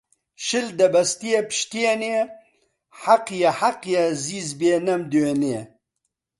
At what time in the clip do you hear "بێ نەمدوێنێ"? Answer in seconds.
4.59-5.61